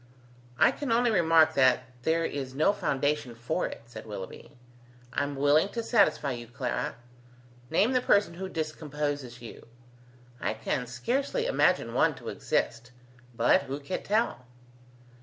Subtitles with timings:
[0.57, 4.57] "I can only remark that there is no foundation for it," said Willoughby.
[5.13, 6.95] "I am willing to satisfy you, Clara.
[7.69, 9.67] Name the person who discomposes you.
[10.39, 12.89] I can scarcely imagine one to exist:
[13.35, 14.47] but who can tell?"